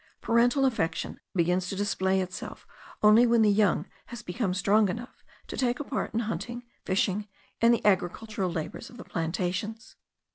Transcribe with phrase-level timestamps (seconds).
[0.19, 2.65] Parental affection begins to display itself
[3.03, 7.27] only when the son has become strong enough to take a part in hunting, fishing,
[7.61, 9.97] and the agricultural labours of the plantations.